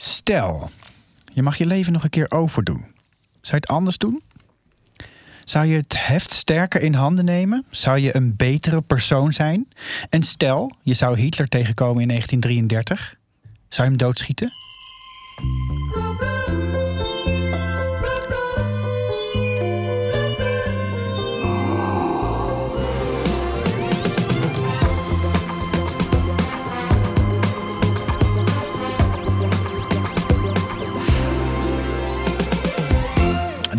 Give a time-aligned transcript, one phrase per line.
[0.00, 0.70] Stel,
[1.32, 2.86] je mag je leven nog een keer overdoen.
[3.40, 4.22] Zou je het anders doen?
[5.44, 7.64] Zou je het heft sterker in handen nemen?
[7.70, 9.68] Zou je een betere persoon zijn?
[10.10, 13.16] En stel, je zou Hitler tegenkomen in 1933.
[13.68, 14.52] Zou je hem doodschieten?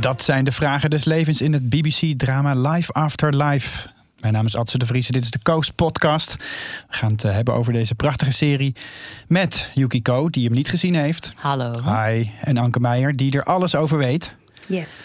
[0.10, 3.88] Dat zijn de vragen des levens in het BBC-drama Life After Life.
[4.20, 6.36] Mijn naam is Adse de Vries en dit is de Coast Podcast.
[6.90, 8.76] We gaan het eh, hebben over deze prachtige serie
[9.28, 11.34] met Yukiko, die hem niet gezien heeft.
[11.36, 11.72] Hallo.
[11.72, 12.30] Hi.
[12.42, 14.34] En Anke Meijer, die er alles over weet.
[14.68, 15.02] Yes.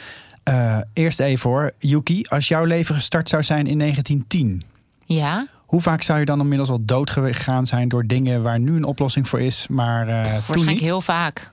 [0.48, 1.72] Uh, eerst even hoor.
[1.78, 4.62] Yuki, als jouw leven gestart zou zijn in 1910...
[5.06, 5.46] Ja?
[5.64, 8.84] Hoe vaak zou je dan inmiddels al dood gegaan zijn door dingen waar nu een
[8.84, 10.80] oplossing voor is, maar uh, Waarschijnlijk niet?
[10.80, 11.50] heel vaak.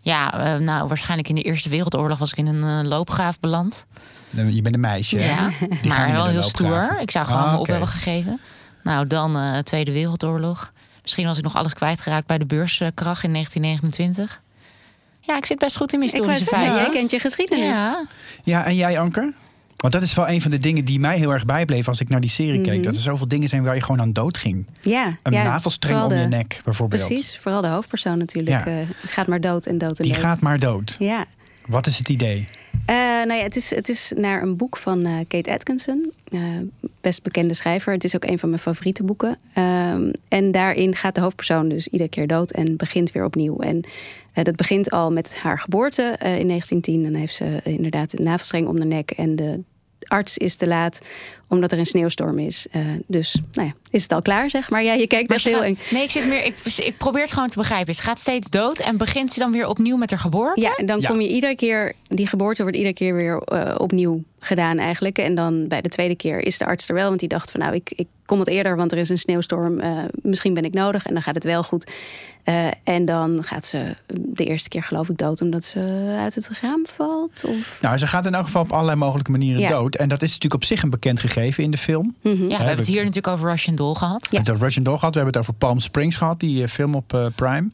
[0.00, 3.86] Ja, uh, nou, waarschijnlijk in de Eerste Wereldoorlog was ik in een uh, loopgraaf beland.
[4.30, 5.18] Je bent een meisje.
[5.18, 5.50] Ja,
[5.88, 6.96] maar wel heel stoer.
[7.00, 7.60] Ik zou gewoon ah, okay.
[7.60, 8.40] op hebben gegeven.
[8.82, 10.70] Nou, dan uh, Tweede Wereldoorlog.
[11.02, 14.42] Misschien was ik nog alles kwijtgeraakt bij de beurskracht in 1929.
[15.20, 16.74] Ja, ik zit best goed in mijn historische feiten.
[16.74, 17.76] Jij kent je geschiedenis.
[17.76, 18.04] Ja.
[18.42, 19.34] ja, en jij, Anker?
[19.80, 22.08] Want dat is wel een van de dingen die mij heel erg bijbleef als ik
[22.08, 22.72] naar die serie mm -hmm.
[22.72, 22.84] keek.
[22.84, 24.66] Dat er zoveel dingen zijn waar je gewoon aan dood ging.
[24.80, 27.06] Ja, een ja, navelstreng om de, je nek bijvoorbeeld.
[27.06, 28.64] Precies, vooral de hoofdpersoon natuurlijk.
[28.64, 28.80] Ja.
[28.80, 30.22] Uh, gaat maar dood en dood en die dood.
[30.22, 30.96] gaat maar dood.
[30.98, 31.24] Ja.
[31.66, 32.48] Wat is het idee?
[32.72, 36.12] Uh, nou ja, het, is, het is naar een boek van uh, Kate Atkinson.
[36.30, 36.40] Uh,
[37.00, 37.92] best bekende schrijver.
[37.92, 39.38] Het is ook een van mijn favoriete boeken.
[39.54, 43.58] Ehm, en daarin gaat de hoofdpersoon dus iedere keer dood en begint weer opnieuw.
[43.58, 43.84] En
[44.32, 47.02] dat begint al met haar geboorte in 1910.
[47.02, 49.10] Dan heeft ze inderdaad een navelstreng om de nek.
[49.10, 49.60] En de
[50.10, 51.00] arts is te laat
[51.50, 52.66] omdat er een sneeuwstorm is.
[52.76, 54.82] Uh, dus nou ja, is het al klaar, zeg maar.
[54.82, 55.60] Ja, je kijkt echt heel...
[55.60, 57.94] Nee, ik, zit meer, ik, ik probeer het gewoon te begrijpen.
[57.94, 60.60] Ze gaat steeds dood en begint ze dan weer opnieuw met haar geboorte?
[60.60, 61.08] Ja, en dan ja.
[61.08, 61.92] kom je iedere keer...
[62.08, 65.18] Die geboorte wordt iedere keer weer uh, opnieuw gedaan eigenlijk.
[65.18, 67.08] En dan bij de tweede keer is de arts er wel.
[67.08, 69.80] Want die dacht van nou, ik, ik kom wat eerder, want er is een sneeuwstorm.
[69.80, 71.90] Uh, misschien ben ik nodig en dan gaat het wel goed.
[72.44, 76.50] Uh, en dan gaat ze de eerste keer geloof ik dood omdat ze uit het
[76.62, 77.44] raam valt.
[77.46, 77.78] Of...
[77.82, 79.68] Nou, ze gaat in elk geval op allerlei mogelijke manieren Ja.
[79.68, 79.96] dood.
[79.96, 82.16] En dat is natuurlijk op zich een bekend gegeven in de film.
[82.22, 82.42] Mhm.
[82.42, 84.20] Ja, we hebben het hier natuurlijk over Russian Doll gehad.
[84.20, 85.14] We hebben het over Russian Doll gehad.
[85.14, 87.70] We hebben het over Palm Springs gehad, die uh, film op uh, Prime.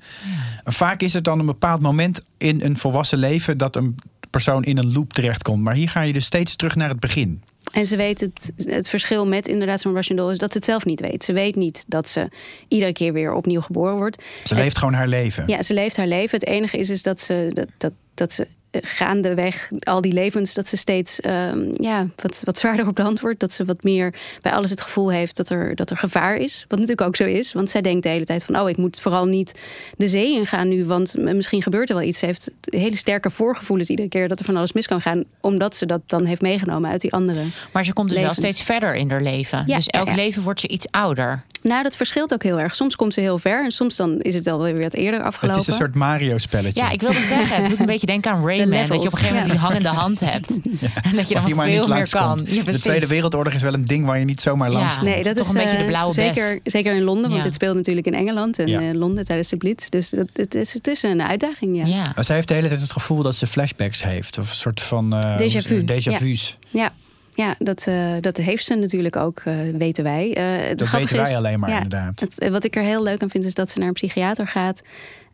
[0.64, 3.96] Vaak is het dan een bepaald moment in een volwassen leven dat een
[4.30, 5.62] persoon in een loop terechtkomt.
[5.62, 7.42] Maar hier ga je dus steeds terug naar het begin.
[7.72, 10.66] En ze weet het, het verschil met inderdaad zo'n Russian doll is dat ze het
[10.66, 11.24] zelf niet weet.
[11.24, 12.28] Ze weet niet dat ze
[12.68, 14.22] iedere keer weer opnieuw geboren wordt.
[14.22, 15.44] Ze het, leeft gewoon haar leven.
[15.46, 16.38] Ja, ze leeft haar leven.
[16.38, 20.68] Het enige is, is dat ze dat, dat, dat ze gaandeweg al die levens, dat
[20.68, 23.40] ze steeds um, ja, wat, wat zwaarder op de hand wordt.
[23.40, 26.64] Dat ze wat meer bij alles het gevoel heeft dat er, dat er gevaar is.
[26.68, 28.60] Wat natuurlijk ook zo is, want zij denkt de hele tijd van...
[28.60, 29.54] oh, ik moet vooral niet
[29.96, 32.18] de zee ingaan nu, want misschien gebeurt er wel iets.
[32.18, 35.24] Ze heeft hele sterke voorgevoelens iedere keer dat er van alles mis kan gaan...
[35.40, 38.38] omdat ze dat dan heeft meegenomen uit die andere Maar ze komt dus levens.
[38.38, 39.62] wel steeds verder in haar leven.
[39.66, 40.16] Ja, dus elk ja, ja.
[40.16, 41.44] leven wordt ze iets ouder.
[41.62, 42.74] Nou, dat verschilt ook heel erg.
[42.74, 45.58] Soms komt ze heel ver en soms dan is het alweer wat eerder afgelopen.
[45.60, 46.80] Het is een soort Mario-spelletje.
[46.80, 48.78] Ja, ik wilde zeggen, het doet een beetje denken aan Rayman.
[48.78, 50.58] Dat je op een gegeven moment die hangende hand hebt.
[50.80, 50.88] Ja.
[51.02, 52.40] En dat je dan die maar veel niet meer kan.
[52.44, 55.06] Ja, de Tweede Wereldoorlog is wel een ding waar je niet zomaar langs komt.
[55.08, 56.72] Nee, dat Toch is een beetje de uh, blauwe zeker, bes.
[56.72, 57.44] zeker in Londen, want Ja.
[57.46, 58.80] het speelt natuurlijk in Engeland en Ja.
[58.80, 59.88] uh, Londen tijdens de Blitz.
[59.88, 62.22] Dus dat, het, is, het is een uitdaging, ja.
[62.22, 64.38] Zij heeft de hele tijd het gevoel dat ze flashbacks heeft.
[64.38, 65.14] Of een soort van...
[65.24, 65.80] Uh, Déjà vu.
[65.84, 66.58] Déjà vu's.
[66.68, 66.90] Ja,
[67.34, 70.28] ja dat, uh, dat heeft ze natuurlijk ook, uh, weten wij.
[70.28, 72.20] Uh, het Dat weten wij is, alleen maar, ja, inderdaad.
[72.20, 74.82] Het, wat ik er heel leuk aan vind, is dat ze naar een psychiater gaat.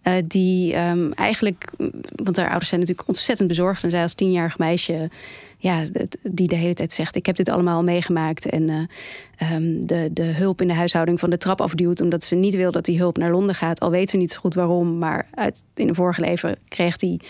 [0.02, 1.70] Uh, die um, eigenlijk,
[2.14, 3.84] want haar ouders zijn natuurlijk ontzettend bezorgd.
[3.84, 5.10] En zij als tienjarig meisje,
[5.58, 5.84] ja,
[6.22, 8.46] die de hele tijd zegt: Ik heb dit allemaal meegemaakt.
[8.46, 12.00] En uh, um, de, de hulp in de huishouding van de trap afduwt.
[12.00, 13.80] Omdat ze niet wil dat die hulp naar Londen gaat.
[13.80, 14.98] Al weet ze niet zo goed waarom.
[14.98, 17.20] Maar uit, in een vorige leven kreeg die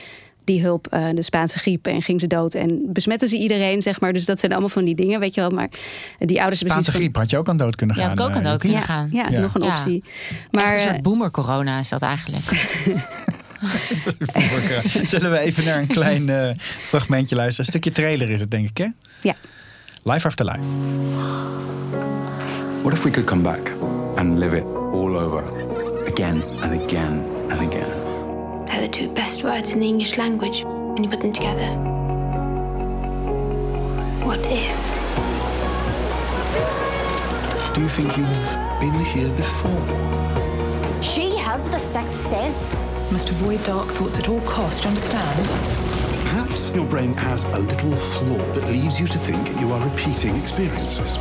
[0.45, 2.55] die hulp, uh, de Spaanse griep, en ging ze dood.
[2.55, 4.13] En besmetten ze iedereen, zeg maar.
[4.13, 5.51] Dus dat zijn allemaal van die dingen, weet je wel.
[5.51, 5.69] Maar
[6.19, 7.01] die ouders Spaanse van...
[7.01, 8.11] griep had je ook aan dood kunnen Ja, gaan.
[8.11, 9.09] had ik ook aan uh, dood kunnen gaan.
[9.13, 9.41] Ja, ja, Ja.
[9.41, 9.69] nog een Ja.
[9.77, 10.05] optie.
[10.51, 12.45] Maar een eh, soort boomer-corona is dat eigenlijk.
[15.03, 16.51] Zullen we even naar een klein uh,
[16.81, 17.67] fragmentje luisteren?
[17.67, 18.87] Een stukje trailer is het, denk ik, hè?
[19.21, 19.35] ja.
[20.03, 20.69] Life After Life.
[22.83, 23.73] What if we could come back
[24.17, 25.43] and live it all over
[26.13, 28.12] again and again and again?
[28.73, 31.67] They're the two best words in the English language when you put them together.
[34.25, 34.73] What if?
[37.75, 41.03] Do you think you've been here before?
[41.03, 42.79] She has the sixth sense.
[43.13, 45.47] Must avoid dark thoughts at all costs, understand?
[46.25, 50.35] Perhaps your brain has a little flaw that leads you to think you are repeating
[50.37, 51.19] experiences.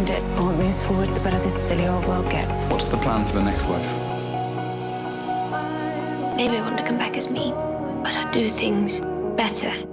[0.00, 0.34] Isn't it?
[0.34, 2.62] The more it moves forward, the better this silly old world gets.
[2.64, 3.84] What's the plan for the next life?
[6.36, 7.52] Maybe I want to come back as me,
[8.02, 9.00] but I'll do things
[9.36, 9.89] better.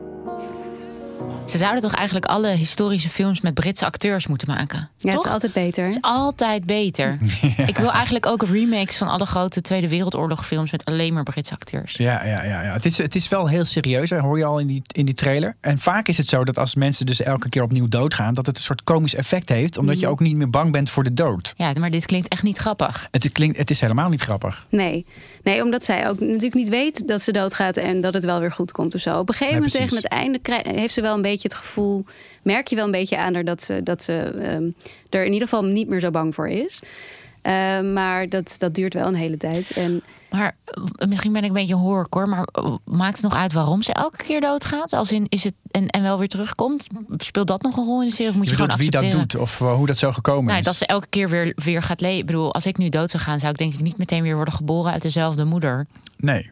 [1.48, 4.90] Ze zouden toch eigenlijk alle historische films met Britse acteurs moeten maken?
[4.98, 5.14] Ja, toch?
[5.14, 5.86] het is altijd beter.
[5.86, 7.18] Het is altijd beter.
[7.68, 11.54] Ik wil eigenlijk ook remakes van alle grote Tweede Wereldoorlog films met alleen maar Britse
[11.54, 11.94] acteurs.
[11.94, 12.74] Ja, ja, ja, ja.
[12.74, 15.14] Het, is, het is wel heel serieus, dat hoor je al in die, in die
[15.16, 15.56] trailer.
[15.62, 18.58] En vaak is het zo dat als mensen dus elke keer opnieuw doodgaan, dat het
[18.58, 20.12] een soort komisch effect heeft, omdat je Mhm.
[20.12, 21.54] ook niet meer bang bent voor de dood.
[21.58, 23.08] Ja, maar dit klinkt echt niet grappig.
[23.12, 24.66] Het, klinkt, het is helemaal niet grappig.
[24.70, 25.06] Nee.
[25.44, 28.52] nee, omdat zij ook natuurlijk niet weet dat ze doodgaat en dat het wel weer
[28.52, 29.20] goed komt of zo.
[29.20, 32.06] Op een gegeven moment tegen het einde heeft ze wel een beetje het gevoel,
[32.44, 34.70] merk je wel een beetje aan haar dat ze, dat ze ehm,
[35.10, 36.80] er in ieder geval niet meer zo bang voor is.
[37.42, 39.72] Eh, maar dat, dat duurt wel een hele tijd.
[39.72, 43.36] En Maar eh, misschien ben ik een beetje een horror, maar eh, maakt het nog
[43.42, 44.94] uit waarom ze elke keer doodgaat?
[44.94, 46.88] Als in is het en, en wel weer terugkomt?
[47.18, 48.32] Speelt dat nog een rol in de serie?
[48.32, 49.28] Of moet je, Je gewoon bedoelt wie dat accepteren?
[49.28, 50.66] doet of eh, hoe dat zo gekomen Nou, is.
[50.66, 52.20] dat ze elke keer weer, weer gaat leven.
[52.20, 54.36] Ik bedoel, als ik nu dood zou gaan, zou ik denk ik niet meteen weer
[54.36, 55.88] worden geboren uit dezelfde moeder.
[56.18, 56.52] Nee.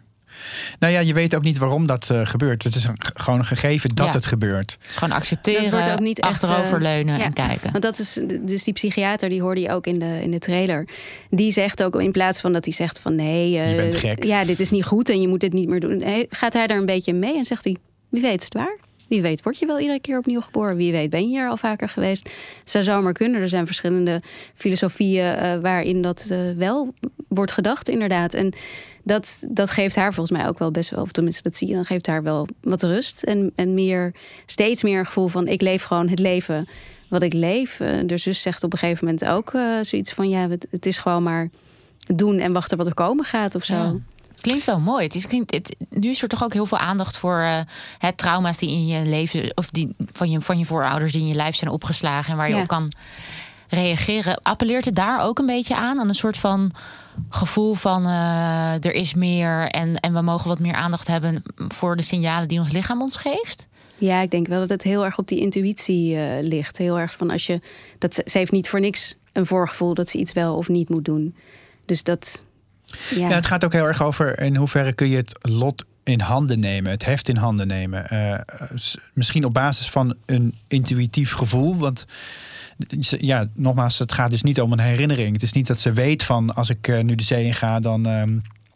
[0.79, 2.63] Nou ja, je weet ook niet waarom dat eh, gebeurt.
[2.63, 4.11] Het is een, gewoon een gegeven dat Ja.
[4.11, 4.77] het gebeurt.
[4.79, 7.25] Gewoon dat accepteren, wordt ook niet achteroverleunen eh, ja.
[7.25, 7.71] en kijken.
[7.71, 10.87] Want dat is dus die psychiater, die hoorde je ook in de, in de trailer.
[11.29, 14.23] Die zegt ook in plaats van dat hij zegt van nee, eh, Je bent gek.
[14.23, 16.03] ja, dit is niet goed en je moet dit niet meer doen.
[16.29, 17.75] Gaat hij daar een beetje mee en zegt hij:
[18.09, 18.77] wie weet is het waar?
[19.07, 20.75] Wie weet word je wel iedere keer opnieuw geboren?
[20.75, 22.29] Wie weet ben je hier al vaker geweest?
[22.59, 23.41] Het zou zomaar kunnen.
[23.41, 24.21] Er zijn verschillende
[24.53, 26.93] filosofieën eh, waarin dat eh, wel
[27.27, 28.33] wordt gedacht, inderdaad.
[28.33, 28.53] En
[29.03, 31.73] dat, dat geeft haar volgens mij ook wel best wel, of tenminste dat zie je,
[31.73, 33.23] dan geeft haar wel wat rust.
[33.23, 34.13] En, en meer,
[34.45, 36.67] steeds meer een gevoel van ik leef gewoon het leven
[37.09, 37.79] wat ik leef.
[37.79, 41.23] Eh, de zus zegt op een gegeven moment ook zoiets van ja, het, is gewoon
[41.23, 41.49] maar
[42.15, 44.01] doen en wachten wat er komen gaat of zo.
[44.45, 45.03] Klinkt wel mooi.
[45.03, 47.59] Het is, klinkt, het, nu is er toch ook heel veel aandacht voor eh,
[47.97, 51.27] het trauma's die in je leven, of die van je, van je voorouders die in
[51.27, 52.62] je lijf zijn opgeslagen en waar je Ja.
[52.62, 52.92] op kan
[53.69, 54.42] reageren.
[54.42, 56.00] Appelleert het daar ook een beetje aan?
[56.00, 56.71] Aan een soort van
[57.30, 61.95] gevoel van eh, er is meer en, en we mogen wat meer aandacht hebben voor
[61.95, 63.68] de signalen die ons lichaam ons geeft?
[63.98, 66.77] Ja, ik denk wel dat het heel erg op die intuïtie eh, ligt.
[66.77, 67.59] Heel erg van als je.
[67.98, 71.06] Dat, ze heeft niet voor niks een voorgevoel dat ze iets wel of niet moet
[71.06, 71.36] doen.
[71.86, 72.44] Dus dat.
[73.15, 76.19] Ja, Ja, het gaat ook heel erg over in hoeverre kun je het lot in
[76.19, 78.09] handen nemen, het heft in handen nemen.
[78.09, 78.39] Eh,
[79.13, 81.77] misschien op basis van een intuïtief gevoel.
[81.77, 82.06] Want
[83.19, 85.33] ja, nogmaals, het gaat dus niet om een herinnering.
[85.33, 87.80] Het is niet dat ze weet van als ik eh, nu de zee in ga,
[87.80, 88.06] dan.
[88.06, 88.30] ehm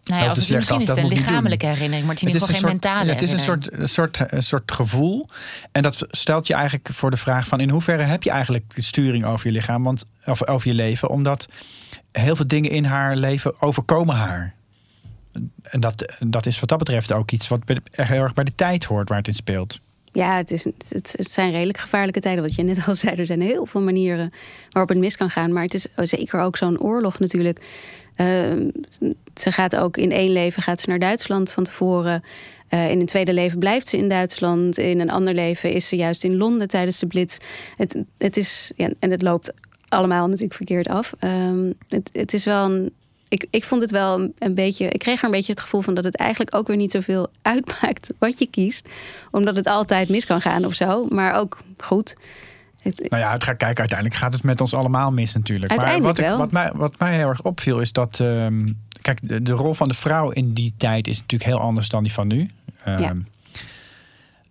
[0.04, 0.82] Nou ja, of het misschien af.
[0.82, 3.22] is het een lichamelijke herinnering, maar het is in ieder geval geen soort- mentale Het
[3.22, 5.28] is een soort, soort, soort gevoel.
[5.72, 7.60] En dat stelt je eigenlijk voor de vraag van...
[7.60, 9.84] in hoeverre heb je eigenlijk de sturing over je lichaam?
[9.84, 11.10] Want, of over je leven?
[11.10, 11.48] Omdat
[12.20, 14.54] heel veel dingen in haar leven overkomen haar.
[15.62, 17.48] En dat, dat is wat dat betreft ook iets...
[17.48, 17.60] wat
[17.92, 19.80] heel erg bij de tijd hoort waar het in speelt.
[20.12, 22.44] ja het, is, het, zijn redelijk gevaarlijke tijden.
[22.44, 24.34] Wat je net al zei, er zijn heel veel manieren
[24.70, 25.54] waarop het mis kan gaan.
[25.54, 27.62] Maar het is zeker ook zo'n oorlog natuurlijk.
[28.16, 28.70] Ehm,
[29.36, 32.24] ze gaat ook in één leven gaat ze naar Duitsland van tevoren.
[32.68, 34.78] Eh, in een tweede leven blijft ze in Duitsland.
[34.78, 37.38] In een ander leven is ze juist in Londen tijdens de Blitz.
[37.76, 39.54] Het, het is, ja, en het loopt
[39.90, 41.14] allemaal natuurlijk verkeerd af.
[41.20, 42.92] Ehm, het, het is wel een.
[43.28, 44.86] Ik, ik vond het wel een, een beetje.
[44.90, 47.28] Ik kreeg er een beetje het gevoel van dat het eigenlijk ook weer niet zoveel
[47.42, 48.90] uitmaakt wat je kiest.
[49.32, 51.06] Omdat het altijd mis kan gaan of zo.
[51.10, 52.16] Maar ook goed.
[52.84, 53.80] Nou ja, het gaat kijken.
[53.80, 55.72] Uiteindelijk gaat het met ons allemaal mis natuurlijk.
[55.72, 56.46] Uiteindelijk maar wat, wel.
[56.46, 58.20] Ik, wat, mij, wat mij heel erg opviel is dat...
[58.20, 58.68] ehm,
[59.02, 62.04] kijk, de, de rol van de vrouw in die tijd is natuurlijk heel anders dan
[62.04, 62.50] die van nu.
[62.84, 63.16] Ehm, Ja.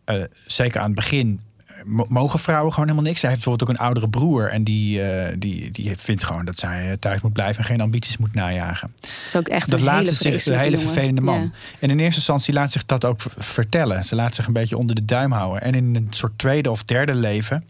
[0.04, 1.40] eh, zeker aan het begin
[1.88, 3.20] mogen vrouwen gewoon helemaal niks.
[3.20, 4.50] Zij heeft bijvoorbeeld ook een oudere broer.
[4.50, 7.80] En die, eh, die, die vindt gewoon dat zij eh, thuis moet blijven en geen
[7.80, 8.94] ambities moet najagen.
[9.26, 10.86] is ook echt dat een laat hele ze zich, een hele jongen.
[10.86, 11.40] vervelende man.
[11.40, 11.50] Ja.
[11.78, 14.04] En in eerste instantie laat zich dat ook vertellen.
[14.04, 15.62] Ze laat zich een beetje onder de duim houden.
[15.62, 17.64] En in een soort tweede of derde leven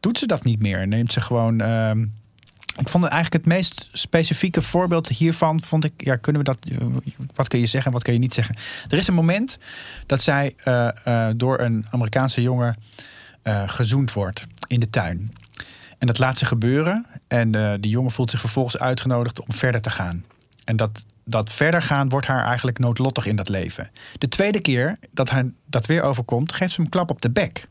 [0.00, 0.88] doet ze dat niet meer.
[0.88, 1.60] Neemt ze gewoon.
[1.60, 2.04] ehm,
[2.78, 5.60] ik vond het eigenlijk het meest specifieke voorbeeld hiervan.
[5.60, 6.58] Vond ik, ja, kunnen we dat.
[7.34, 8.56] Wat kun je zeggen en wat kun je niet zeggen?
[8.88, 9.58] Er is een moment
[10.06, 12.76] dat zij eh, eh, door een Amerikaanse jongen
[13.46, 15.34] eh, gezoend wordt in de tuin.
[15.98, 17.06] En dat laat ze gebeuren.
[17.28, 20.24] En eh, die jongen voelt zich vervolgens uitgenodigd om verder te gaan.
[20.64, 23.90] En dat, dat verder gaan wordt haar eigenlijk noodlottig in dat leven.
[24.18, 27.30] De tweede keer dat haar dat weer overkomt, geeft ze hem een klap op de
[27.30, 27.68] bek.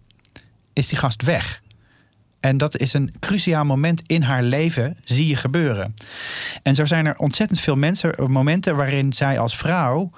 [0.74, 1.62] Is die gast weg.
[2.40, 5.96] En dat is een cruciaal moment in haar leven, zie je gebeuren.
[6.64, 10.12] En zo zijn er ontzettend veel mensen, momenten waarin zij als vrouw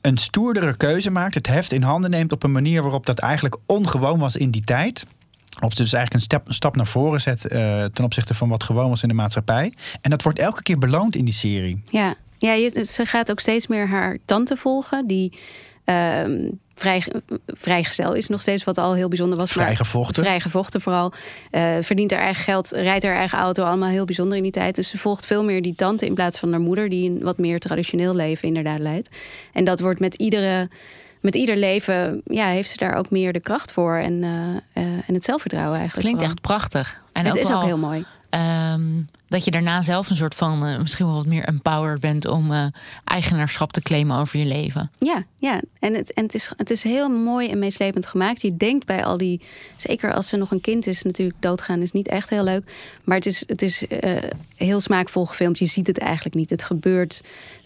[0.00, 3.56] een stoerdere keuze maakt, het heft in handen neemt op een manier waarop dat eigenlijk
[3.66, 5.06] ongewoon was in die tijd.
[5.60, 8.48] Op ze dus eigenlijk een stap, een stap naar voren zet eh, ten opzichte van
[8.48, 9.74] wat gewoon was in de maatschappij.
[10.00, 11.82] En dat wordt elke keer beloond in die serie.
[11.88, 15.06] Ja, ja ze gaat ook steeds meer haar tante volgen.
[15.06, 15.38] Die,
[15.84, 16.48] ehm,
[16.80, 17.02] vrij,
[17.46, 19.52] vrijgezel is nog steeds, wat al heel bijzonder was.
[19.52, 20.22] Vrijgevochten.
[20.22, 21.12] Vrijgevochten vooral.
[21.50, 23.64] Uh, verdient haar eigen geld, rijdt haar eigen auto.
[23.64, 24.74] Allemaal heel bijzonder in die tijd.
[24.74, 26.88] Dus ze volgt veel meer die tante in plaats van haar moeder...
[26.88, 29.08] die een wat meer traditioneel leven inderdaad leidt.
[29.52, 30.68] En dat wordt met iedere
[31.20, 35.14] met ieder leven ja, heeft ze daar ook meer de kracht voor en, uh, en
[35.14, 36.06] het zelfvertrouwen eigenlijk.
[36.08, 37.04] Klinkt echt prachtig.
[37.12, 38.04] En het is ook heel mooi.
[38.74, 42.26] Um, dat je daarna zelf een soort van uh, misschien wel wat meer empowered bent
[42.26, 42.64] om uh,
[43.04, 44.90] eigenaarschap te claimen over je leven.
[44.98, 45.60] Ja, ja.
[45.78, 48.42] En, het, en het, is, het is heel mooi en meeslepend gemaakt.
[48.42, 49.40] Je denkt bij al die,
[49.76, 52.72] zeker als ze nog een kind is, natuurlijk doodgaan is niet echt heel leuk.
[53.04, 54.16] Maar het is, het is uh,
[54.56, 55.58] heel smaakvol gefilmd.
[55.58, 56.50] Je ziet het eigenlijk niet.
[56.50, 57.22] Het gebeurt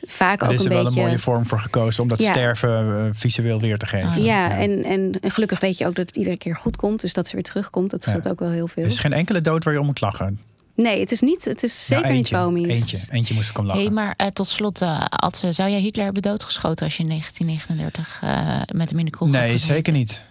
[0.07, 0.71] vaak ook een beetje.
[0.71, 2.31] Er is wel een mooie vorm voor gekozen om dat ja.
[2.31, 4.23] sterven visueel weer te geven.
[4.23, 7.01] Ja, ja, En, en gelukkig weet je ook dat het iedere keer goed komt.
[7.01, 7.91] Dus dat ze weer terugkomt.
[7.91, 8.83] Dat scheelt ook wel heel veel.
[8.83, 10.39] Er is geen enkele dood waar je om moet lachen.
[10.75, 11.45] Nee, het is niet.
[11.45, 12.69] Het is zeker nou, eentje, niet komisch.
[12.69, 13.83] Eentje, eentje moest ik om lachen.
[13.83, 17.09] Hey, maar uh, tot slot, uh, Adse, zou jij Hitler hebben doodgeschoten als je in
[17.09, 20.23] 1939 uh, met hem in de kroeg Nee, zeker niet.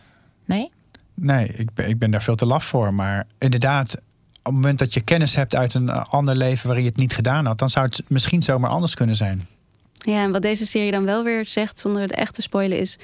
[0.46, 0.72] Nee?
[1.14, 2.94] Nee, ik ben, ik ben daar veel te laf voor.
[2.94, 4.02] Maar inderdaad, op
[4.44, 7.46] het moment dat je kennis hebt uit een ander leven waarin je het niet gedaan
[7.46, 9.48] had, dan zou het misschien zomaar anders kunnen zijn.
[9.94, 12.98] Ja, en wat deze serie dan wel weer zegt, zonder het echt te spoilen, is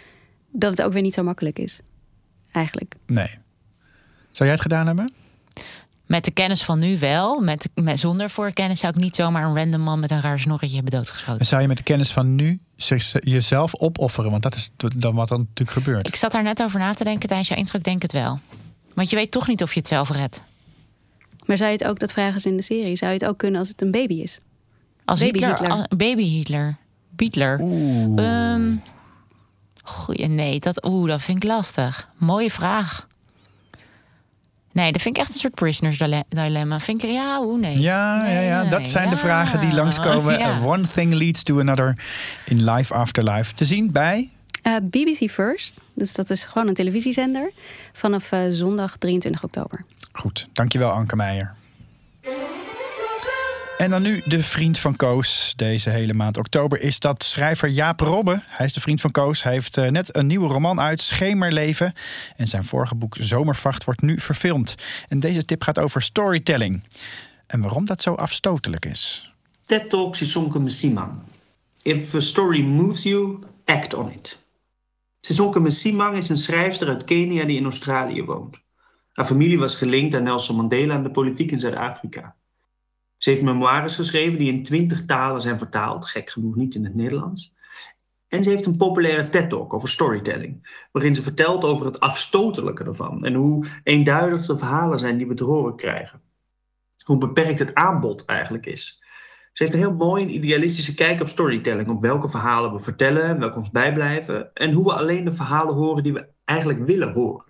[0.51, 1.79] dat het ook weer niet zo makkelijk is.
[2.51, 2.95] Eigenlijk.
[3.05, 3.37] Nee.
[4.31, 5.11] Zou jij het gedaan hebben?
[6.09, 7.39] Met de kennis van nu wel.
[7.39, 10.75] Met, met, zonder voorkennis zou ik niet zomaar een random man met een raar snorretje
[10.75, 11.39] hebben doodgeschoten.
[11.39, 12.59] En zou je met de kennis van nu
[13.19, 14.31] jezelf opofferen?
[14.31, 16.07] Want dat is dan wat dan natuurlijk gebeurt.
[16.07, 17.77] Ik zat daar net over na te denken tijdens jouw intro.
[17.77, 18.39] Ik denk het wel.
[18.93, 20.43] Want je weet toch niet of je het zelf redt.
[21.45, 23.37] Maar zou je het ook, dat vragen ze in de serie, zou je het ook
[23.37, 24.39] kunnen als het een baby is?
[25.05, 25.49] Als baby Hitler?
[25.49, 25.71] Hitler.
[25.71, 26.77] Als, baby Hitler.
[27.09, 27.59] Beatler.
[27.61, 28.53] Oeh.
[28.53, 28.81] Um,
[29.83, 32.09] goeie, nee, dat, oeh, dat vind ik lastig.
[32.17, 33.07] Mooie vraag.
[34.79, 35.97] Nee, dat vind ik echt een soort prisoners
[36.29, 36.79] dilemma.
[36.79, 37.79] Vind ik, ja, hoe nee.
[37.79, 38.69] Ja, nee, ja, ja.
[38.69, 39.09] dat zijn ja.
[39.09, 40.39] de vragen die langskomen.
[40.39, 40.59] Ja.
[40.63, 41.97] One thing leads to another
[42.45, 43.53] in Life After Life.
[43.53, 44.29] Te zien bij...
[44.63, 45.81] Uh, BBC First.
[45.93, 47.51] Dus dat is gewoon een televisiezender.
[47.93, 49.85] Vanaf uh, zondag 23 oktober.
[50.11, 51.53] Goed, dankjewel Anke Meijer.
[53.79, 55.53] En dan nu de vriend van Koos.
[55.55, 58.41] Deze hele maand oktober is dat schrijver Jaap Robbe.
[58.45, 59.43] Hij is de vriend van Koos.
[59.43, 61.93] Hij heeft net een nieuwe roman uit, Schemerleven.
[62.35, 64.75] En zijn vorige boek Zomervacht wordt nu verfilmd.
[65.07, 66.83] En deze tip gaat over storytelling.
[67.47, 69.33] En waarom dat zo afstotelijk is.
[69.65, 71.13] TED Talk Sisonke Msimang.
[71.81, 74.37] If a story moves you, act on it.
[75.17, 78.57] Sisonke Msimang is een schrijfster uit Kenia die in Australië woont.
[79.13, 82.35] Haar familie was gelinkt aan Nelson Mandela en de politiek in Zuid-Afrika.
[83.19, 86.95] Ze heeft memoires geschreven die in twintig talen zijn vertaald, gek genoeg niet in het
[86.95, 87.53] Nederlands.
[88.27, 93.25] En ze heeft een populaire TED-talk over storytelling, waarin ze vertelt over het afstotelijke ervan
[93.25, 96.21] en hoe eenduidig de verhalen zijn die we te horen krijgen.
[97.05, 99.03] Hoe beperkt het aanbod eigenlijk is.
[99.53, 103.39] Ze heeft een heel mooi en idealistische kijk op storytelling, op welke verhalen we vertellen,
[103.39, 107.45] welke ons bijblijven en hoe we alleen de verhalen horen die we eigenlijk willen horen.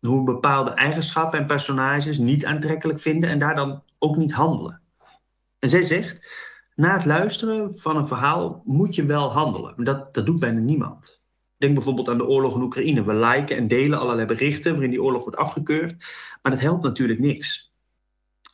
[0.00, 4.86] Hoe we bepaalde eigenschappen en personages niet aantrekkelijk vinden en daar dan ook niet handelen.
[5.58, 6.26] En zij zegt,
[6.74, 9.84] na het luisteren van een verhaal moet je wel handelen.
[9.84, 11.22] Dat, dat doet bijna niemand.
[11.56, 13.04] Denk bijvoorbeeld aan de oorlog in Oekraïne.
[13.04, 15.94] We liken en delen allerlei berichten waarin die oorlog wordt afgekeurd.
[16.42, 17.72] Maar dat helpt natuurlijk niks.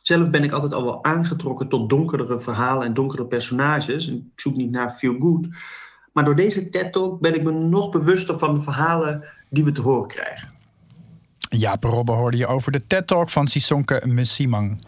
[0.01, 4.07] Zelf ben ik altijd al wel aangetrokken tot donkerdere verhalen en donkere personages.
[4.07, 5.47] Ik zoek niet naar feel good.
[6.13, 9.81] Maar door deze TED-talk ben ik me nog bewuster van de verhalen die we te
[9.81, 10.53] horen krijgen.
[11.37, 14.81] Ja, Robbe hoorde je over de TED-talk van Sisonke Msimang.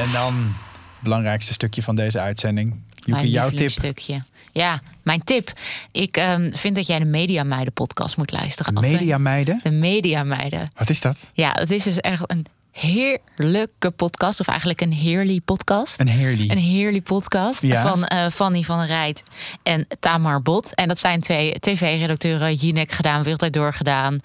[0.00, 2.74] En dan het belangrijkste stukje van deze uitzending.
[3.22, 3.70] Jouw tip.
[3.70, 4.22] Stukje.
[4.52, 5.52] Ja, mijn tip.
[5.92, 8.74] Ik um, vind dat jij de Media Meiden podcast moet luisteren.
[8.74, 9.60] De Media Meiden?
[9.62, 10.70] De Media Meiden.
[10.76, 11.30] Wat is dat?
[11.32, 14.40] Ja, het is dus echt een heerlijke podcast.
[14.40, 16.00] Of eigenlijk een heerly podcast.
[16.00, 16.50] Een heerly.
[16.50, 17.82] Een heerly podcast ja.
[17.82, 19.22] van uh, Fanny van Rijt
[19.62, 20.74] en Tamar Bot.
[20.74, 22.54] En dat zijn twee tv-redacteuren.
[22.54, 24.18] Jinek gedaan, Wereldwijd doorgedaan.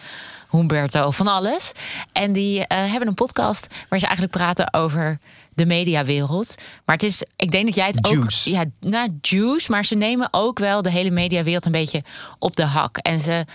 [0.49, 1.71] Humberto, van alles.
[2.11, 5.19] En die uh, hebben een podcast waar ze eigenlijk praten over
[5.55, 6.55] de mediawereld.
[6.85, 8.49] Maar het is, ik denk dat jij het juice.
[8.49, 8.55] ook.
[8.55, 9.71] Ja, nou, juice.
[9.71, 12.03] Maar ze nemen ook wel de hele mediawereld een beetje
[12.39, 12.97] op de hak.
[12.97, 13.45] En ze.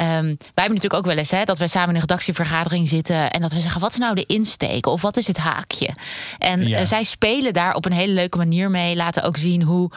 [0.00, 3.30] Um, wij hebben natuurlijk ook wel eens hè, dat we samen in een redactievergadering zitten
[3.30, 5.96] en dat we zeggen: wat is nou de insteek of wat is het haakje?
[6.38, 6.80] En ja.
[6.80, 9.90] uh, zij spelen daar op een hele leuke manier mee, laten ook zien hoe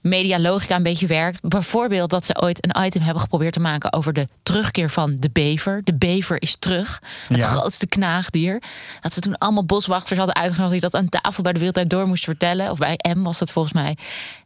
[0.00, 1.40] medialogica een beetje werkt.
[1.48, 5.30] Bijvoorbeeld dat ze ooit een item hebben geprobeerd te maken over de terugkeer van de
[5.32, 5.80] bever.
[5.84, 7.02] De bever is terug.
[7.28, 7.46] Het Ja.
[7.46, 8.62] grootste knaagdier.
[9.00, 12.06] Dat ze toen allemaal boswachters hadden uitgenodigd die dat aan tafel bij de Wereldtijd door
[12.06, 12.70] moesten vertellen.
[12.70, 13.96] Of bij M was het volgens mij.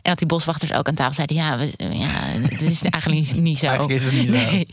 [0.03, 2.09] En dat die boswachters ook aan tafel zeiden: ja, we, ja
[2.49, 3.67] het is eigenlijk niet, zo.
[3.67, 4.35] Eigenlijk is het niet zo.
[4.35, 4.67] Nee.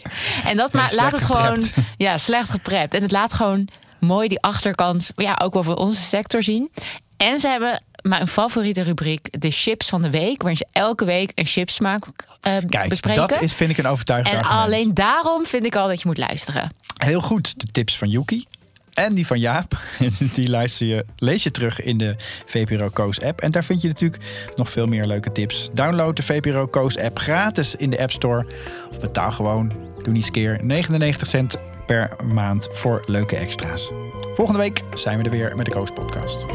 [0.45, 1.63] En dat maar laat het gewoon
[1.97, 2.93] ja, slecht geprept.
[2.93, 3.67] En het laat gewoon
[3.99, 6.71] mooi die achterkant, ja, ook wel voor onze sector zien.
[7.17, 11.31] En ze hebben mijn favoriete rubriek, de chips van de week, waarin ze elke week
[11.35, 13.27] een chipsmaak uh, Kijk, bespreken.
[13.27, 14.65] Dat is, vind ik een overtuigend En argument.
[14.65, 16.71] alleen daarom vind ik al dat je moet luisteren.
[16.97, 18.45] Heel goed, de tips van Yuki.
[18.93, 19.77] En die van Jaap,
[20.35, 22.15] die luister je, lees je terug in de
[22.45, 23.41] VPRO Koos app.
[23.41, 24.23] En daar vind je natuurlijk
[24.55, 25.69] nog veel meer leuke tips.
[25.73, 28.45] Download de VPRO Koos app gratis in de App Store.
[28.89, 29.71] Of betaal gewoon,
[30.03, 33.89] doe niet keer, 99 cent per maand voor leuke extra's.
[34.33, 36.45] Volgende week zijn we er weer met de Koos podcast.